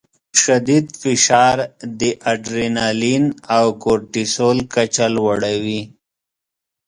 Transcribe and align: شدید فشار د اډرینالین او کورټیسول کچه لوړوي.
شدید 0.41 0.85
فشار 1.01 1.57
د 1.99 2.01
اډرینالین 2.31 3.23
او 3.57 3.65
کورټیسول 3.83 4.57
کچه 4.73 5.05
لوړوي. 5.15 5.81